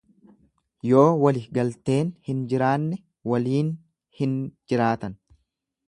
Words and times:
Yoo 0.91 1.03
wali 1.23 1.43
galteen 1.57 2.09
hin 2.29 2.41
jiraanne 2.55 2.99
waliin 3.33 3.71
hin 4.23 4.37
jiraatan. 4.73 5.21